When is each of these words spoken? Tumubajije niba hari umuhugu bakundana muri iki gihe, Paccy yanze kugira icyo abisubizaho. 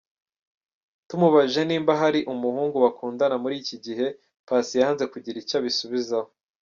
Tumubajije 1.07 1.61
niba 1.69 1.91
hari 2.01 2.19
umuhugu 2.33 2.75
bakundana 2.85 3.35
muri 3.43 3.55
iki 3.61 3.77
gihe, 3.85 4.05
Paccy 4.47 4.75
yanze 4.81 5.03
kugira 5.13 5.37
icyo 5.43 5.55
abisubizaho. 5.59 6.29